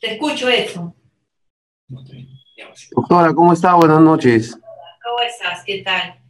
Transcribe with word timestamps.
Te 0.00 0.14
escucho, 0.14 0.48
Edson. 0.48 0.94
Doctora, 2.92 3.34
¿cómo 3.34 3.52
está? 3.52 3.74
Buenas 3.74 4.00
noches. 4.00 4.52
¿Cómo 4.52 5.20
estás? 5.26 5.64
¿Qué 5.64 5.82
tal? 5.82 6.20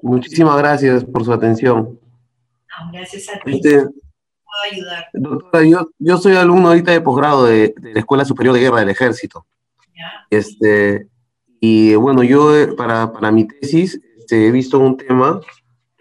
Muchísimas 0.00 0.56
gracias 0.56 1.04
por 1.04 1.24
su 1.24 1.32
atención. 1.32 2.00
No, 2.80 2.92
gracias 2.92 3.28
a 3.28 3.38
ti. 3.40 3.56
Este, 3.56 3.76
puedo 3.78 4.72
ayudar? 4.72 5.08
doctora, 5.12 5.64
yo, 5.66 5.90
yo 5.98 6.16
soy 6.16 6.36
alumno 6.36 6.68
ahorita 6.68 6.92
de 6.92 7.00
posgrado 7.02 7.44
de, 7.44 7.74
de 7.76 7.92
la 7.92 8.00
Escuela 8.00 8.24
Superior 8.24 8.54
de 8.54 8.60
Guerra 8.60 8.80
del 8.80 8.90
Ejército. 8.90 9.46
¿Ya? 9.94 10.26
Este, 10.30 11.08
y 11.60 11.94
bueno, 11.96 12.22
yo 12.22 12.56
eh, 12.56 12.68
para, 12.74 13.12
para 13.12 13.30
mi 13.30 13.46
tesis 13.46 14.00
este, 14.16 14.46
he 14.46 14.50
visto 14.50 14.78
un 14.78 14.96
tema, 14.96 15.40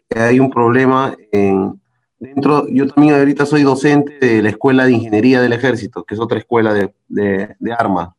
que 0.10 0.20
hay 0.20 0.40
un 0.40 0.50
problema 0.50 1.16
en, 1.34 1.82
dentro, 2.24 2.68
yo 2.70 2.88
también 2.88 3.16
ahorita 3.16 3.46
soy 3.46 3.64
docente 3.64 4.18
de 4.20 4.42
la 4.42 4.50
Escuela 4.50 4.86
de 4.86 4.94
Ingeniería 4.94 5.42
del 5.42 5.54
Ejército, 5.54 6.04
que 6.04 6.16
es 6.16 6.20
otra 6.22 6.40
escuela 6.40 6.74
de, 6.74 6.94
de, 7.08 7.56
de 7.60 7.74
armas. 7.74 8.10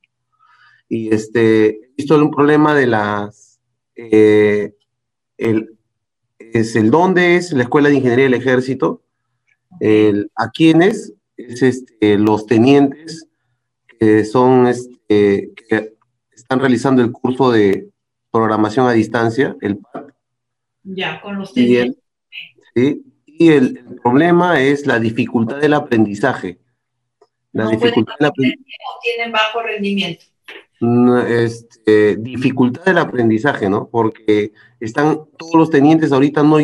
Y 0.89 1.13
este, 1.15 1.67
he 1.69 1.91
visto 1.97 2.17
un 2.17 2.31
problema 2.31 2.75
de 2.75 2.87
las, 2.87 3.61
eh, 3.97 4.75
el, 5.39 5.77
es 6.39 6.77
el 6.77 6.91
dónde 6.91 7.37
es 7.37 7.53
la 7.53 7.63
Escuela 7.63 7.89
de 7.89 7.97
Ingeniería 7.97 8.25
del 8.25 8.35
Ejército, 8.35 9.03
el, 9.81 10.31
a 10.37 10.51
quiénes 10.51 11.15
es 11.37 11.63
este, 11.63 12.19
los 12.19 12.47
tenientes 12.47 13.27
que 13.99 14.25
son 14.25 14.67
este, 14.67 15.51
que 15.69 15.95
están 16.33 16.61
realizando 16.61 17.03
el 17.03 17.11
curso 17.13 17.51
de 17.51 17.89
programación 18.31 18.87
a 18.87 18.93
distancia, 18.93 19.57
el 19.61 19.79
PAD. 19.79 20.05
Ya, 20.83 21.21
con 21.23 21.39
los 21.39 21.51
Y 21.53 21.55
tenientes. 21.55 22.03
el, 22.75 22.95
¿sí? 22.95 23.14
Y 23.39 23.49
el, 23.51 23.85
el 23.89 24.01
problema 24.03 24.61
es 24.61 24.87
la 24.87 24.99
dificultad 24.99 25.59
del 25.59 25.75
aprendizaje. 25.75 26.59
La 27.53 27.65
no 27.65 27.71
dificultad 27.71 28.15
del 28.19 28.29
aprendizaje. 28.29 28.67
tienen 29.03 29.33
bajo 29.33 29.63
rendimiento. 29.63 30.25
Mm, 30.81 31.17
este, 31.29 32.17
dificultad 32.17 32.85
del 32.85 32.99
aprendizaje, 32.99 33.69
¿no? 33.69 33.89
Porque 33.89 34.53
están 34.81 35.21
todos 35.39 35.55
los 35.55 35.71
tenientes 35.71 36.13
ahorita, 36.13 36.43
no, 36.43 36.59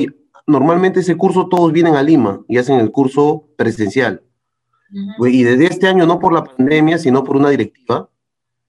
normalmente 0.47 1.00
ese 1.00 1.17
curso 1.17 1.48
todos 1.48 1.72
vienen 1.72 1.95
a 1.95 2.03
Lima 2.03 2.42
y 2.48 2.58
hacen 2.58 2.80
el 2.80 2.91
curso 2.91 3.48
presencial. 3.56 4.23
Ujú. 4.92 5.27
Y 5.27 5.45
desde 5.45 5.67
este 5.67 5.86
año, 5.86 6.06
no 6.06 6.19
por 6.19 6.33
la 6.33 6.45
pandemia, 6.45 6.98
sino 6.98 7.23
por 7.23 7.36
una 7.36 7.50
directiva, 7.50 8.11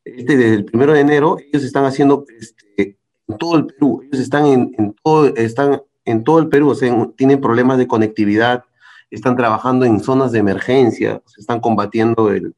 este, 0.06 0.38
desde 0.38 0.56
el 0.56 0.66
primero 0.66 0.94
de 0.94 1.02
enero, 1.02 1.38
ellos 1.40 1.64
están 1.64 1.86
haciendo 1.86 2.26
este, 2.40 2.98
en 3.28 3.38
todo 3.38 3.58
el 3.58 3.66
Perú, 3.66 4.02
ellos 4.04 4.22
están 4.22 4.46
en, 4.46 4.76
en 4.78 4.96
todo, 5.04 5.36
están 5.36 5.82
en 6.06 6.24
todo 6.24 6.40
el 6.40 6.48
Perú, 6.50 6.70
o 6.72 6.76
sea, 6.76 6.90
en- 6.90 7.12
tienen 7.14 7.40
problemas 7.42 7.78
de 7.78 7.88
conectividad, 7.88 8.64
están 9.10 9.36
trabajando 9.36 9.86
en 9.86 10.00
zonas 10.00 10.32
de 10.32 10.40
emergencia, 10.40 11.22
se 11.26 11.42
están 11.42 11.60
combatiendo 11.60 12.32
el, 12.32 12.56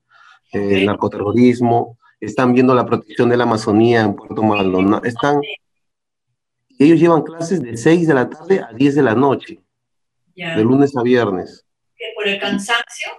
narcoterrorismo, 0.85 1.97
están 2.19 2.53
viendo 2.53 2.75
la 2.75 2.85
protección 2.85 3.27
de 3.29 3.37
la 3.37 3.43
Amazonía 3.43 4.01
en 4.01 4.15
Puerto 4.15 4.43
Maldonado, 4.43 5.03
están, 5.03 5.41
ellos 6.77 6.99
llevan 6.99 7.23
clases 7.23 7.59
de 7.61 7.75
6 7.75 8.07
de 8.07 8.13
la 8.13 8.29
tarde 8.29 8.61
a 8.61 8.71
10 8.71 8.93
de 8.93 9.01
la 9.01 9.15
noche, 9.15 9.59
de 10.35 10.63
lunes 10.63 10.95
a 10.95 11.01
viernes. 11.01 11.65
Por 12.15 12.27
el 12.27 12.39
cansancio, 12.39 13.11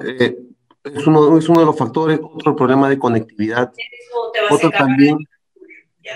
Eh, 0.00 0.36
es, 0.84 1.06
uno, 1.06 1.38
es 1.38 1.48
uno 1.48 1.60
de 1.60 1.66
los 1.66 1.76
factores, 1.76 2.20
otro 2.22 2.54
problema 2.54 2.88
de 2.88 2.98
conectividad. 2.98 3.72
eso 3.76 4.30
te 4.32 4.40
va 4.42 4.48
a 4.48 4.54
Otro 4.54 4.70
también. 4.70 5.16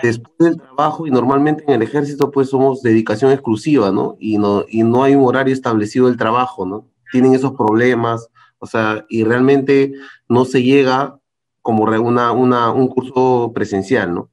Después 0.02 0.36
del 0.38 0.56
trabajo, 0.56 1.06
y 1.06 1.10
normalmente 1.10 1.64
en 1.64 1.74
el 1.74 1.82
ejército 1.82 2.30
pues 2.30 2.48
somos 2.48 2.82
dedicación 2.82 3.32
exclusiva, 3.32 3.90
¿no? 3.90 4.16
Y 4.18 4.38
no, 4.38 4.64
y 4.68 4.82
no 4.82 5.04
hay 5.04 5.14
un 5.14 5.26
horario 5.26 5.52
establecido 5.52 6.06
del 6.06 6.16
trabajo, 6.16 6.64
¿no? 6.64 6.88
Tienen 7.10 7.34
esos 7.34 7.52
problemas, 7.52 8.28
o 8.58 8.66
sea, 8.66 9.04
y 9.08 9.24
realmente 9.24 9.92
no 10.28 10.44
se 10.44 10.62
llega 10.62 11.18
como 11.60 11.84
una, 11.84 12.32
una, 12.32 12.70
un 12.72 12.88
curso 12.88 13.52
presencial, 13.54 14.14
¿no? 14.14 14.30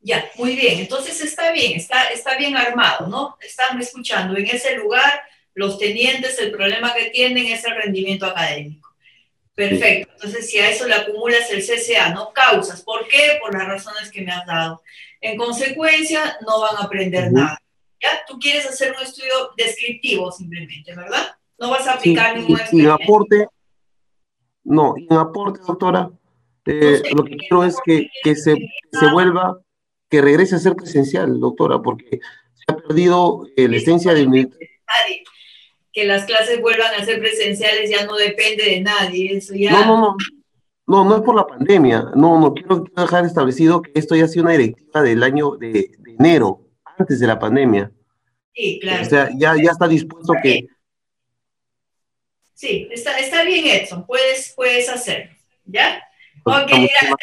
Ya, 0.00 0.24
muy 0.36 0.56
bien. 0.56 0.80
Entonces 0.80 1.22
está 1.22 1.52
bien, 1.52 1.76
está, 1.76 2.04
está 2.06 2.36
bien 2.36 2.56
armado, 2.56 3.06
¿no? 3.06 3.36
Están 3.40 3.80
escuchando. 3.80 4.36
En 4.36 4.46
ese 4.46 4.76
lugar, 4.76 5.22
los 5.54 5.78
tenientes, 5.78 6.38
el 6.40 6.50
problema 6.50 6.92
que 6.92 7.10
tienen 7.10 7.46
es 7.46 7.64
el 7.64 7.76
rendimiento 7.76 8.26
académico. 8.26 8.91
Perfecto. 9.54 10.10
Entonces, 10.14 10.50
si 10.50 10.58
a 10.58 10.70
eso 10.70 10.86
le 10.86 10.94
acumulas 10.94 11.50
el 11.50 11.62
CCA, 11.62 12.10
¿no? 12.10 12.32
Causas. 12.32 12.82
¿Por 12.82 13.06
qué? 13.06 13.38
Por 13.40 13.52
las 13.52 13.66
razones 13.68 14.10
que 14.10 14.22
me 14.22 14.32
has 14.32 14.46
dado. 14.46 14.82
En 15.20 15.36
consecuencia, 15.36 16.38
no 16.46 16.60
van 16.60 16.76
a 16.76 16.84
aprender 16.84 17.30
nada. 17.32 17.58
¿Ya? 18.00 18.24
Tú 18.26 18.38
quieres 18.38 18.66
hacer 18.66 18.94
un 18.96 19.02
estudio 19.02 19.32
descriptivo 19.56 20.32
simplemente, 20.32 20.94
¿verdad? 20.94 21.36
No 21.58 21.70
vas 21.70 21.86
a 21.86 21.94
aplicar 21.94 22.36
y, 22.36 22.40
ningún 22.40 22.58
y 22.58 22.60
experimento. 22.60 22.94
aporte, 22.94 23.46
no, 24.64 24.94
y 24.96 25.06
en 25.08 25.16
aporte, 25.16 25.60
doctora, 25.66 26.10
eh, 26.66 26.98
No 27.02 27.08
sé, 27.08 27.14
lo 27.14 27.24
que 27.24 27.36
quiero 27.36 27.64
es 27.64 27.76
que, 27.84 28.08
que 28.24 28.34
se, 28.34 28.56
se 28.92 29.12
vuelva, 29.12 29.60
que 30.08 30.20
regrese 30.20 30.56
a 30.56 30.58
ser 30.58 30.74
presencial, 30.74 31.38
doctora, 31.38 31.80
porque 31.80 32.18
se 32.54 32.64
ha 32.68 32.76
perdido 32.76 33.46
eh, 33.56 33.68
la 33.68 33.76
esencia 33.76 34.14
del... 34.14 34.30
nadie. 34.30 34.50
Que 35.92 36.04
las 36.06 36.24
clases 36.24 36.60
vuelvan 36.60 36.94
a 36.94 37.04
ser 37.04 37.20
presenciales 37.20 37.90
ya 37.90 38.06
no 38.06 38.16
depende 38.16 38.64
de 38.64 38.80
nadie. 38.80 39.36
Eso 39.36 39.54
ya. 39.54 39.72
No, 39.72 39.84
no, 39.84 40.00
no. 40.00 40.16
No, 40.86 41.04
no 41.04 41.16
es 41.16 41.22
por 41.22 41.36
la 41.36 41.46
pandemia. 41.46 42.10
No, 42.16 42.40
no, 42.40 42.52
quiero 42.52 42.84
quiero 42.84 43.02
dejar 43.02 43.24
establecido 43.24 43.82
que 43.82 43.92
esto 43.94 44.16
ya 44.16 44.24
ha 44.24 44.28
sido 44.28 44.44
una 44.44 44.52
directiva 44.52 45.02
del 45.02 45.22
año 45.22 45.52
de, 45.52 45.90
de 45.98 46.14
enero, 46.18 46.66
antes 46.98 47.20
de 47.20 47.26
la 47.26 47.38
pandemia. 47.38 47.90
Sí, 48.54 48.78
claro. 48.80 49.02
O 49.02 49.08
sea, 49.08 49.30
ya, 49.36 49.54
ya 49.56 49.70
está 49.70 49.88
dispuesto 49.88 50.34
que... 50.42 50.66
Sí, 52.54 52.88
está, 52.90 53.18
está 53.18 53.44
bien, 53.44 53.66
Edson. 53.66 54.06
Puedes, 54.06 54.52
puedes 54.54 54.88
hacerlo. 54.88 55.32
¿Ya? 55.64 56.02
Ok, 56.44 56.68
gracias. 56.68 57.16